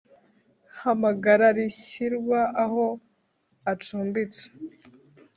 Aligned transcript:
Hamagara 0.79 1.45
rishyirwa 1.57 2.39
aho 2.63 2.85
acumbitse 3.71 4.43